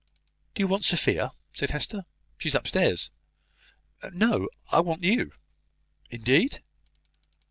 "Do 0.55 0.63
you 0.63 0.67
want 0.67 0.83
Sophia?" 0.83 1.31
said 1.53 1.69
Hester. 1.69 2.05
"She 2.39 2.49
is 2.49 2.55
up 2.55 2.65
stairs." 2.65 3.11
"No; 4.11 4.47
I 4.71 4.79
want 4.79 5.03
you." 5.03 5.31
"Indeed!" 6.09 6.63